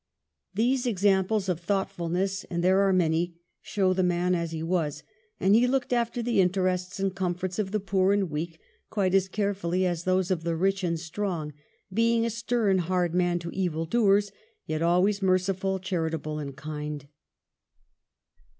These 0.55 0.87
examples 0.87 1.47
of 1.47 1.59
thoughtfulness, 1.59 2.43
and 2.45 2.63
there 2.63 2.79
are 2.79 2.91
many, 2.91 3.35
show 3.61 3.93
the 3.93 4.01
man 4.01 4.33
as 4.33 4.49
he 4.49 4.63
was. 4.63 5.03
And 5.39 5.53
he 5.53 5.67
looked 5.67 5.93
after 5.93 6.23
the 6.23 6.41
interests 6.41 6.99
and 6.99 7.13
comforts 7.13 7.59
of 7.59 7.69
the 7.69 7.79
poor 7.79 8.11
and 8.11 8.31
weak 8.31 8.59
quite 8.89 9.13
as 9.13 9.27
carefully 9.27 9.85
as 9.85 10.03
those 10.03 10.31
of 10.31 10.43
the 10.43 10.55
rich 10.55 10.83
and 10.83 10.99
strong, 10.99 11.53
being 11.93 12.25
a 12.25 12.31
stem, 12.31 12.79
hard 12.79 13.13
man 13.13 13.37
to 13.37 13.51
evil 13.51 13.85
doers, 13.85 14.31
yet 14.65 14.81
always 14.81 15.21
merciful, 15.21 15.77
charitable, 15.77 16.39
and 16.39 16.55
kind. 16.57 17.05